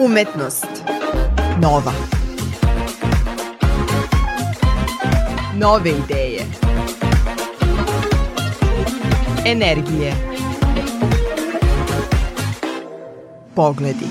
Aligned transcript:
Umetnost. 0.00 0.66
Nova. 1.62 1.92
Nove 5.56 5.90
ideje. 5.90 6.46
Energije. 9.44 10.14
Pogledi. 13.54 14.06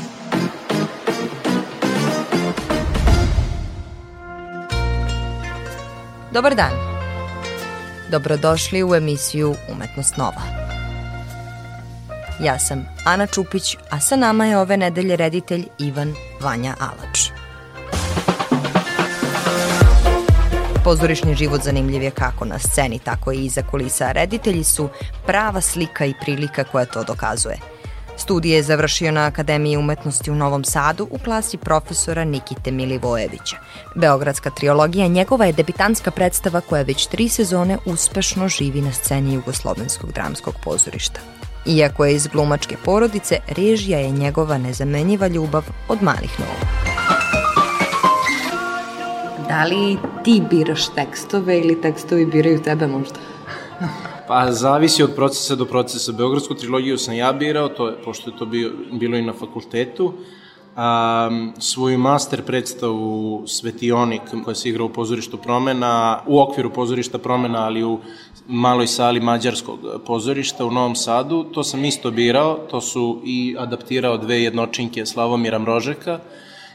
Dobar 6.34 6.56
dan. 6.56 6.72
Dobrodošli 8.12 8.84
u 8.84 8.96
emisiju 8.96 9.56
Umetnost 9.72 10.18
Nova. 10.18 10.67
Ja 12.40 12.60
sam 12.60 12.86
Ana 13.06 13.28
Čupić, 13.28 13.78
a 13.90 14.00
sa 14.00 14.16
nama 14.16 14.46
je 14.46 14.58
ove 14.58 14.78
nedelje 14.78 15.16
reditelj 15.16 15.66
Ivan 15.80 16.14
Vanja 16.42 16.76
Alač. 16.80 17.30
Pozorišni 20.84 21.36
život 21.36 21.62
zanimljiv 21.64 22.04
je 22.04 22.12
kako 22.12 22.46
na 22.46 22.60
sceni, 22.60 23.00
tako 23.00 23.32
i 23.32 23.46
iza 23.46 23.62
kulisa. 23.72 24.12
Reditelji 24.12 24.64
su 24.64 24.90
prava 25.26 25.62
slika 25.62 26.06
i 26.06 26.14
prilika 26.22 26.64
koja 26.64 26.86
to 26.86 27.04
dokazuje– 27.04 27.58
Studije 28.18 28.56
je 28.56 28.64
završio 28.64 29.12
na 29.12 29.26
Akademiji 29.26 29.78
umetnosti 29.78 30.32
u 30.32 30.36
Novom 30.36 30.64
Sadu 30.64 31.08
u 31.12 31.18
klasi 31.18 31.58
profesora 31.58 32.24
Nikite 32.24 32.72
Milivojevića. 32.72 33.58
Beogradska 33.96 34.50
triologija 34.50 35.08
njegova 35.08 35.46
je 35.46 35.54
debitanska 35.54 36.12
predstava 36.12 36.62
koja 36.62 36.82
već 36.82 37.08
tri 37.08 37.30
sezone 37.30 37.78
uspešno 37.86 38.48
živi 38.48 38.82
na 38.82 38.92
sceni 38.92 39.34
Jugoslovenskog 39.34 40.12
dramskog 40.12 40.56
pozorišta. 40.64 41.20
Iako 41.68 42.06
je 42.06 42.16
iz 42.16 42.28
glumačke 42.28 42.76
porodice, 42.86 43.40
režija 43.48 44.00
je 44.00 44.12
njegova 44.12 44.58
nezamenjiva 44.58 45.28
ljubav 45.28 45.64
od 45.88 46.04
malih 46.04 46.40
nogu. 46.40 46.68
Da 49.48 49.64
li 49.64 49.98
ti 50.24 50.42
biraš 50.50 50.88
tekstove 50.96 51.60
ili 51.60 51.82
tekstovi 51.82 52.26
biraju 52.26 52.62
tebe 52.62 52.88
možda? 52.88 53.16
Pa 54.28 54.52
zavisi 54.52 55.04
od 55.04 55.16
procesa 55.16 55.56
do 55.56 55.66
procesa. 55.66 56.12
Beogradsku 56.12 56.56
trilogiju 56.56 56.98
sam 56.98 57.16
ja 57.16 57.34
birao, 57.34 57.70
to 57.70 57.88
je, 57.88 57.96
pošto 58.06 58.30
je 58.30 58.38
to 58.38 58.46
bio, 58.46 58.72
bilo 58.92 59.18
i 59.18 59.22
na 59.22 59.34
fakultetu. 59.34 60.14
Um, 60.78 61.54
svoju 61.60 61.98
master 61.98 62.44
predstavu 62.46 63.44
Svetionik 63.48 64.22
koja 64.44 64.56
se 64.56 64.70
igra 64.70 64.84
u 64.84 64.90
pozorištu 64.90 65.38
promena, 65.38 66.20
u 66.28 66.42
okviru 66.42 66.70
pozorišta 66.74 67.18
promena, 67.18 67.66
ali 67.66 67.84
u 67.84 68.00
maloj 68.48 68.88
sali 68.88 69.20
mađarskog 69.20 69.80
pozorišta 70.06 70.66
u 70.66 70.72
Novom 70.72 70.96
Sadu, 70.96 71.44
to 71.44 71.64
sam 71.64 71.86
isto 71.86 72.12
birao, 72.12 72.54
to 72.72 72.82
su 72.82 73.22
i 73.26 73.56
adaptirao 73.60 74.18
dve 74.18 74.44
jednočinke 74.44 75.06
Slavomira 75.06 75.60
Mrožeka, 75.60 76.20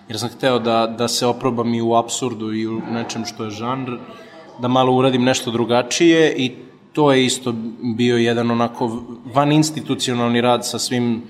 jer 0.09 0.19
sam 0.19 0.29
hteo 0.29 0.59
da, 0.59 0.87
da 0.99 1.09
se 1.09 1.27
oprobam 1.27 1.75
i 1.75 1.83
u 1.83 1.95
absurdu 1.95 2.53
i 2.53 2.67
u 2.67 2.81
nečem 2.91 3.25
što 3.25 3.45
je 3.45 3.51
žanr, 3.51 3.91
da 4.59 4.69
malo 4.69 4.93
uradim 4.93 5.25
nešto 5.25 5.51
drugačije 5.51 6.35
i 6.37 6.53
to 6.93 7.13
je 7.13 7.25
isto 7.25 7.55
bio 7.97 8.17
jedan 8.17 8.51
onako 8.51 9.03
van 9.35 9.53
institucionalni 9.53 10.41
rad 10.41 10.67
sa 10.67 10.79
svim 10.79 11.23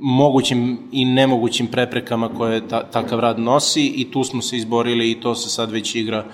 mogućim 0.00 0.78
i 0.92 1.04
nemogućim 1.04 1.66
preprekama 1.66 2.28
koje 2.28 2.68
ta, 2.68 2.82
takav 2.82 3.20
rad 3.20 3.38
nosi 3.38 3.86
i 3.86 4.10
tu 4.10 4.24
smo 4.24 4.42
se 4.42 4.56
izborili 4.56 5.10
i 5.10 5.20
to 5.20 5.34
se 5.34 5.48
sad 5.48 5.70
već 5.70 5.94
igra 5.94 6.24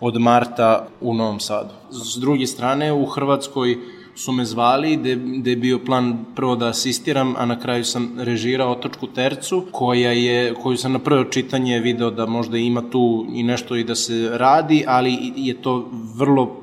od 0.00 0.20
marta 0.20 0.88
u 1.00 1.14
Novom 1.14 1.40
Sadu. 1.40 1.74
S 1.90 2.16
druge 2.20 2.46
strane, 2.46 2.92
u 2.92 3.06
Hrvatskoj 3.06 3.76
su 4.14 4.32
me 4.32 4.44
zvali, 4.44 4.96
gde, 4.96 5.50
je 5.50 5.56
bio 5.56 5.78
plan 5.78 6.24
prvo 6.34 6.56
da 6.56 6.68
asistiram, 6.68 7.34
a 7.36 7.46
na 7.46 7.60
kraju 7.60 7.84
sam 7.84 8.12
režirao 8.18 8.72
Otočku 8.72 9.06
tercu, 9.06 9.64
koja 9.72 10.10
je, 10.10 10.54
koju 10.54 10.76
sam 10.76 10.92
na 10.92 10.98
prvo 10.98 11.24
čitanje 11.24 11.80
video 11.80 12.10
da 12.10 12.26
možda 12.26 12.58
ima 12.58 12.82
tu 12.90 13.26
i 13.32 13.42
nešto 13.42 13.76
i 13.76 13.84
da 13.84 13.94
se 13.94 14.30
radi, 14.32 14.84
ali 14.86 15.32
je 15.36 15.62
to 15.62 15.90
vrlo 16.16 16.56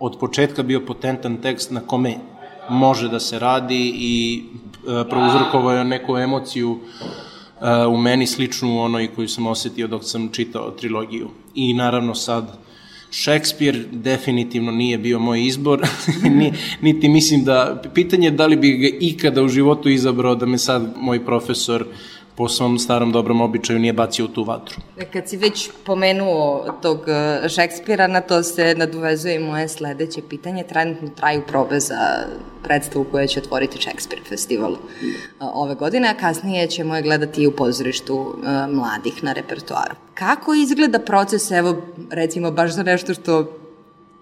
od 0.00 0.18
početka 0.20 0.62
bio 0.62 0.80
potentan 0.80 1.36
tekst 1.36 1.70
na 1.70 1.80
kome 1.80 2.14
može 2.68 3.08
da 3.08 3.20
se 3.20 3.38
radi 3.38 3.92
i 3.94 4.42
e, 4.42 5.08
prouzrokovao 5.08 5.72
je 5.72 5.84
neku 5.84 6.16
emociju 6.16 6.78
e, 7.60 7.86
u 7.86 7.96
meni 7.96 8.26
sličnu 8.26 8.80
onoj 8.80 9.08
koju 9.14 9.28
sam 9.28 9.46
osetio 9.46 9.86
dok 9.86 10.04
sam 10.04 10.28
čitao 10.32 10.70
trilogiju. 10.70 11.28
I 11.54 11.74
naravno 11.74 12.14
sad 12.14 12.58
Šekspir 13.10 13.84
definitivno 13.92 14.72
nije 14.72 14.98
bio 14.98 15.18
moj 15.18 15.46
izbor, 15.46 15.80
niti 16.82 17.08
mislim 17.08 17.44
da, 17.44 17.82
pitanje 17.94 18.26
je 18.26 18.30
da 18.30 18.46
li 18.46 18.56
bi 18.56 18.70
ga 18.72 18.88
ikada 19.00 19.42
u 19.42 19.48
životu 19.48 19.88
izabrao 19.88 20.34
da 20.34 20.46
me 20.46 20.58
sad 20.58 20.94
moj 20.96 21.24
profesor 21.24 21.86
po 22.40 22.48
svom 22.48 22.78
starom 22.78 23.12
dobrom 23.12 23.40
običaju 23.40 23.78
nije 23.78 23.92
bacio 23.92 24.24
u 24.24 24.28
tu 24.28 24.44
vatru. 24.44 24.76
E, 24.98 25.04
kad 25.04 25.28
si 25.28 25.36
već 25.36 25.70
pomenuo 25.84 26.64
tog 26.82 27.08
e, 27.08 27.48
Šekspira, 27.48 28.06
na 28.06 28.20
to 28.20 28.42
se 28.42 28.74
nadovezuje 28.74 29.34
i 29.34 29.38
moje 29.38 29.68
sledeće 29.68 30.22
pitanje. 30.28 30.64
Trenutno 30.68 31.08
traju 31.08 31.42
probe 31.46 31.80
za 31.80 31.98
predstavu 32.62 33.04
koja 33.10 33.26
će 33.26 33.40
otvoriti 33.40 33.80
Šekspir 33.80 34.20
festival 34.28 34.72
e, 34.72 34.76
ove 35.40 35.74
godine, 35.74 36.08
a 36.08 36.14
kasnije 36.14 36.66
ćemo 36.66 36.96
je 36.96 37.02
gledati 37.02 37.42
i 37.42 37.46
u 37.46 37.52
pozorištu 37.52 38.36
mladih 38.72 39.24
na 39.24 39.32
repertoaru. 39.32 39.94
Kako 40.14 40.54
izgleda 40.54 40.98
proces, 40.98 41.50
evo, 41.50 41.76
recimo, 42.10 42.50
baš 42.50 42.70
za 42.70 42.82
nešto 42.82 43.14
što 43.14 43.58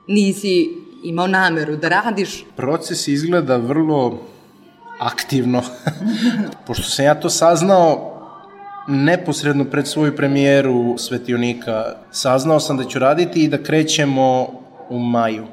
nisi 0.07 0.77
imao 1.03 1.27
nameru 1.27 1.77
da 1.77 1.89
radiš? 1.89 2.45
Proces 2.57 3.09
izgleda 3.09 3.57
vrlo 3.57 4.19
aktivno. 4.99 5.63
Pošto 6.67 6.85
sam 6.85 7.05
ja 7.05 7.21
to 7.21 7.31
saznao 7.31 8.08
neposredno 8.89 9.65
pred 9.65 9.87
svoju 9.87 10.17
premijeru 10.17 10.99
Svetionika, 10.99 11.85
saznao 12.11 12.61
sam 12.61 12.77
da 12.77 12.85
ću 12.85 12.99
raditi 12.99 13.45
i 13.45 13.49
da 13.49 13.63
krećemo 13.63 14.47
u 14.89 14.99
maju. 14.99 15.47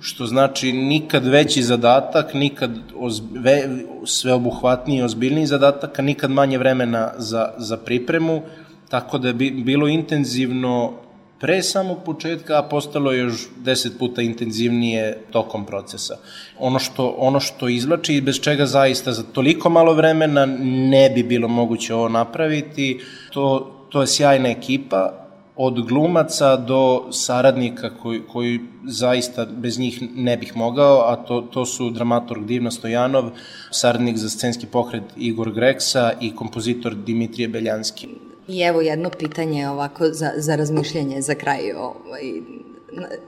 Što 0.00 0.26
znači 0.26 0.72
nikad 0.72 1.26
veći 1.26 1.62
zadatak, 1.62 2.34
nikad 2.34 2.70
ozbe, 2.96 3.68
sveobuhvatniji, 4.06 5.02
ozbiljniji 5.02 5.46
zadatak, 5.46 5.98
a 5.98 6.02
nikad 6.02 6.30
manje 6.30 6.58
vremena 6.58 7.12
za, 7.18 7.52
za 7.58 7.76
pripremu, 7.76 8.42
tako 8.88 9.18
da 9.18 9.28
je 9.28 9.34
bilo 9.50 9.88
intenzivno 9.88 10.92
pre 11.40 11.62
samog 11.62 11.98
početka, 12.04 12.58
a 12.58 12.62
postalo 12.62 13.12
je 13.12 13.18
još 13.18 13.48
deset 13.56 13.98
puta 13.98 14.22
intenzivnije 14.22 15.24
tokom 15.30 15.64
procesa. 15.66 16.18
Ono 16.58 16.78
što, 16.78 17.14
ono 17.18 17.40
što 17.40 17.68
izlači 17.68 18.14
i 18.14 18.20
bez 18.20 18.40
čega 18.40 18.66
zaista 18.66 19.12
za 19.12 19.22
toliko 19.22 19.70
malo 19.70 19.94
vremena 19.94 20.46
ne 20.66 21.10
bi 21.10 21.22
bilo 21.22 21.48
moguće 21.48 21.94
ovo 21.94 22.08
napraviti, 22.08 23.00
to, 23.32 23.72
to 23.88 24.00
je 24.00 24.06
sjajna 24.06 24.48
ekipa, 24.48 25.20
od 25.56 25.80
glumaca 25.88 26.56
do 26.56 27.12
saradnika 27.12 27.90
koji, 28.02 28.20
koji 28.32 28.60
zaista 28.86 29.44
bez 29.44 29.78
njih 29.78 30.02
ne 30.16 30.36
bih 30.36 30.56
mogao, 30.56 31.00
a 31.00 31.16
to, 31.16 31.40
to 31.40 31.66
su 31.66 31.90
dramaturg 31.90 32.46
Divna 32.46 32.70
Stojanov, 32.70 33.30
saradnik 33.70 34.16
za 34.16 34.30
scenski 34.30 34.66
pokret 34.66 35.02
Igor 35.16 35.52
Greksa 35.52 36.12
i 36.20 36.34
kompozitor 36.34 36.94
Dimitrije 36.94 37.48
Beljanski. 37.48 38.08
I 38.48 38.60
evo 38.60 38.80
jedno 38.80 39.10
pitanje 39.10 39.68
ovako 39.68 40.08
za, 40.08 40.32
za 40.36 40.56
razmišljanje 40.56 41.22
za 41.22 41.34
kraj. 41.34 41.72
Ovaj, 41.72 42.32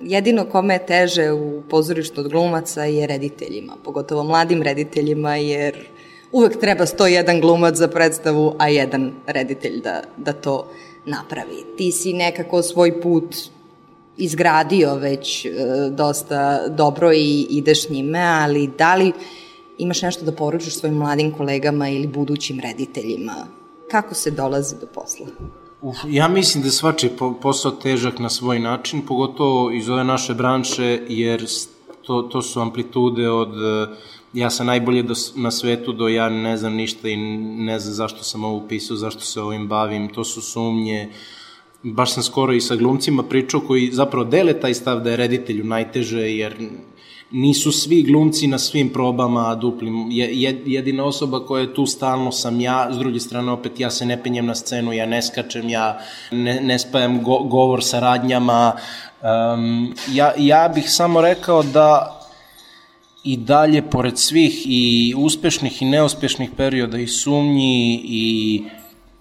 jedino 0.00 0.44
kome 0.44 0.74
je 0.74 0.86
teže 0.86 1.32
u 1.32 1.62
pozorištu 1.70 2.20
od 2.20 2.28
glumaca 2.28 2.84
je 2.84 3.06
rediteljima, 3.06 3.76
pogotovo 3.84 4.24
mladim 4.24 4.62
rediteljima, 4.62 5.36
jer 5.36 5.86
uvek 6.32 6.60
treba 6.60 6.86
101 6.86 7.40
glumac 7.40 7.76
za 7.76 7.88
predstavu, 7.88 8.54
a 8.58 8.68
jedan 8.68 9.12
reditelj 9.26 9.80
da, 9.80 10.02
da 10.16 10.32
to 10.32 10.70
napravi. 11.06 11.64
Ti 11.76 11.92
si 11.92 12.12
nekako 12.12 12.62
svoj 12.62 13.00
put 13.00 13.36
izgradio 14.16 14.94
već 14.94 15.44
e, 15.44 15.50
dosta 15.90 16.68
dobro 16.68 17.12
i 17.12 17.46
ideš 17.50 17.88
njime, 17.88 18.18
ali 18.18 18.70
da 18.78 18.94
li 18.94 19.12
imaš 19.78 20.02
nešto 20.02 20.24
da 20.24 20.32
poručiš 20.32 20.74
svojim 20.74 20.96
mladim 20.96 21.32
kolegama 21.32 21.88
ili 21.88 22.06
budućim 22.06 22.60
rediteljima 22.60 23.46
kako 23.92 24.14
se 24.14 24.30
dolazi 24.30 24.76
do 24.80 24.86
posla? 24.94 25.26
Uf, 25.80 25.96
ja 26.08 26.28
mislim 26.28 26.62
da 26.62 26.68
je 26.68 26.72
svačiji 26.72 27.10
posao 27.42 27.70
težak 27.70 28.18
na 28.18 28.28
svoj 28.28 28.58
način, 28.58 29.06
pogotovo 29.06 29.70
iz 29.70 29.88
ove 29.88 30.04
naše 30.04 30.34
branše, 30.34 31.00
jer 31.08 31.46
to, 32.06 32.22
to 32.22 32.42
su 32.42 32.60
amplitude 32.60 33.30
od 33.30 33.54
ja 34.32 34.50
sam 34.50 34.66
najbolje 34.66 35.02
do, 35.02 35.14
na 35.36 35.50
svetu 35.50 35.92
do 35.92 36.08
ja 36.08 36.28
ne 36.28 36.56
znam 36.56 36.74
ništa 36.74 37.08
i 37.08 37.16
ne 37.16 37.78
znam 37.78 37.94
zašto 37.94 38.22
sam 38.22 38.44
ovo 38.44 38.56
upisao, 38.56 38.96
zašto 38.96 39.20
se 39.20 39.40
ovim 39.40 39.68
bavim, 39.68 40.08
to 40.08 40.24
su 40.24 40.42
sumnje, 40.42 41.08
baš 41.82 42.12
sam 42.14 42.22
skoro 42.22 42.52
i 42.52 42.60
sa 42.60 42.76
glumcima 42.76 43.22
pričao 43.22 43.60
koji 43.60 43.90
zapravo 43.92 44.24
dele 44.24 44.60
taj 44.60 44.74
stav 44.74 45.00
da 45.00 45.10
je 45.10 45.16
reditelju 45.16 45.64
najteže 45.64 46.20
jer 46.20 46.56
nisu 47.32 47.72
svi 47.72 48.02
glumci 48.02 48.46
na 48.46 48.58
svim 48.58 48.88
probama 48.92 49.54
duplim. 49.54 50.08
Jedina 50.66 51.04
osoba 51.04 51.46
koja 51.46 51.60
je 51.60 51.74
tu 51.74 51.86
stalno 51.86 52.32
sam 52.32 52.60
ja, 52.60 52.88
s 52.92 52.98
druge 52.98 53.20
strane 53.20 53.52
opet 53.52 53.80
ja 53.80 53.90
se 53.90 54.06
ne 54.06 54.22
penjem 54.22 54.46
na 54.46 54.54
scenu, 54.54 54.92
ja 54.92 55.06
ne 55.06 55.22
skačem, 55.22 55.68
ja 55.68 55.98
ne, 56.30 56.60
ne 56.60 56.78
spajam 56.78 57.22
go, 57.22 57.38
govor 57.38 57.84
sa 57.84 58.00
radnjama. 58.00 58.72
Um, 59.22 59.94
ja, 60.12 60.32
ja 60.36 60.68
bih 60.74 60.90
samo 60.90 61.20
rekao 61.20 61.62
da 61.62 62.18
i 63.24 63.36
dalje, 63.36 63.82
pored 63.82 64.18
svih 64.18 64.62
i 64.66 65.14
uspešnih 65.16 65.82
i 65.82 65.84
neuspešnih 65.84 66.50
perioda 66.56 66.98
i 66.98 67.06
sumnji 67.06 68.00
i 68.04 68.62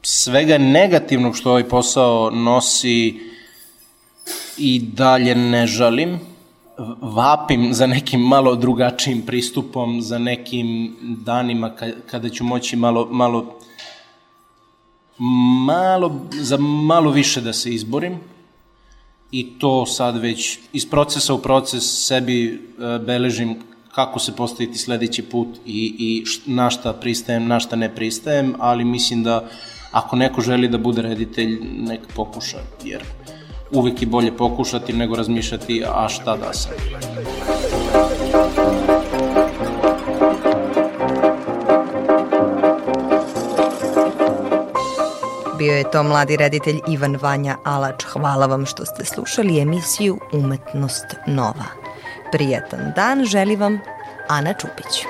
svega 0.02 0.58
negativnog 0.58 1.38
što 1.38 1.50
ovaj 1.50 1.70
posao 1.70 2.30
nosi 2.30 3.20
i 4.58 4.80
dalje 4.80 5.36
ne 5.36 5.68
žalim. 5.68 6.31
Vapim 7.02 7.74
za 7.74 7.88
nekim 7.88 8.22
malo 8.22 8.56
drugačijim 8.56 9.22
pristupom, 9.22 10.02
za 10.02 10.18
nekim 10.20 10.96
danima 11.02 11.72
kada 12.06 12.30
ću 12.30 12.44
moći 12.44 12.76
malo, 12.76 13.08
malo, 13.12 13.60
malo, 15.66 16.22
za 16.32 16.58
malo 16.58 17.12
više 17.12 17.42
da 17.42 17.54
se 17.54 17.74
izborim. 17.74 18.18
I 19.32 19.60
to 19.60 19.86
sad 19.86 20.18
već 20.18 20.60
iz 20.74 20.90
procesa 20.90 21.34
u 21.34 21.42
proces 21.42 22.08
sebi 22.08 22.46
e, 22.46 23.00
beležim 23.00 23.56
kako 23.96 24.20
se 24.20 24.36
postaviti 24.36 24.78
sledeći 24.78 25.22
put 25.22 25.48
i, 25.66 25.96
i 26.00 26.24
na 26.46 26.70
šta 26.70 26.94
pristajem, 26.94 27.48
na 27.48 27.60
šta 27.60 27.76
ne 27.76 27.96
pristajem, 27.96 28.56
ali 28.60 28.86
mislim 28.86 29.24
da 29.24 29.50
ako 29.92 30.16
neko 30.16 30.42
želi 30.42 30.68
da 30.68 30.78
bude 30.78 31.02
reditelj, 31.02 31.60
nek 31.78 32.02
pokuša, 32.16 32.58
jer 32.84 33.04
uvek 33.72 34.02
je 34.02 34.08
bolje 34.08 34.38
pokušati 34.38 34.94
nego 34.94 35.16
razmišljati 35.16 35.84
a 35.88 36.10
šta 36.10 36.38
da 36.38 36.54
sam. 36.54 36.72
Bio 45.58 45.74
je 45.74 45.92
to 45.92 46.04
mladi 46.04 46.38
reditelj 46.38 46.80
Ivan 46.88 47.18
Vanja 47.22 47.58
Alač. 47.64 48.04
Hvala 48.04 48.46
vam 48.46 48.66
što 48.66 48.86
ste 48.86 49.06
slušali 49.06 49.60
emisiju 49.60 50.20
Umetnost 50.34 51.06
Nova. 51.28 51.66
Prijatan 52.32 52.80
dan 52.96 53.26
želi 53.26 53.56
vam 53.56 53.80
Ana 54.28 54.54
Čupić. 54.54 55.06